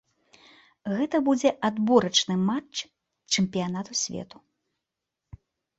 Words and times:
Гэта 0.95 1.15
будзе 1.27 1.49
адборачны 1.69 2.35
матч 2.49 2.75
чэмпіянату 3.33 3.93
свету. 4.05 4.37